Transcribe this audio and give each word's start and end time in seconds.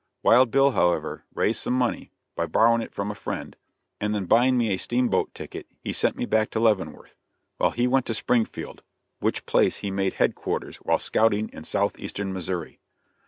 Wild 0.23 0.49
Bill, 0.49 0.71
however, 0.71 1.25
raised 1.31 1.59
some 1.61 1.75
money, 1.77 2.09
by 2.35 2.47
borrowing 2.47 2.81
it 2.81 2.91
from 2.91 3.11
a 3.11 3.13
friend, 3.13 3.55
and 3.99 4.15
then 4.15 4.25
buying 4.25 4.57
me 4.57 4.71
a 4.73 4.77
steamboat 4.77 5.31
ticket 5.35 5.67
he 5.83 5.93
sent 5.93 6.15
me 6.15 6.25
back 6.25 6.49
to 6.49 6.59
Leavenworth, 6.59 7.13
while 7.57 7.69
he 7.69 7.85
went 7.85 8.07
to 8.07 8.15
Springfield, 8.15 8.81
which 9.19 9.45
place 9.45 9.77
he 9.85 9.91
made 9.91 10.13
his 10.13 10.17
headquarters 10.19 10.77
while 10.77 10.97
scouting 10.97 11.49
in 11.49 11.65
southeastern 11.65 12.33
Missouri. 12.33 12.79